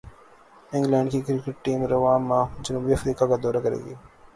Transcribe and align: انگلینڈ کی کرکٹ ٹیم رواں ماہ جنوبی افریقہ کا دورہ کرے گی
انگلینڈ 0.71 1.11
کی 1.11 1.19
کرکٹ 1.21 1.63
ٹیم 1.65 1.85
رواں 1.91 2.17
ماہ 2.27 2.45
جنوبی 2.63 2.93
افریقہ 2.93 3.25
کا 3.29 3.35
دورہ 3.43 3.59
کرے 3.63 3.79
گی 3.85 3.93